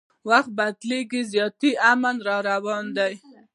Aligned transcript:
وخت 0.29 0.51
بدلیږي 0.57 1.21
زیاتي 1.33 1.71
امن 1.91 2.15
را 2.27 2.37
روان 2.49 2.85
دی 2.97 3.13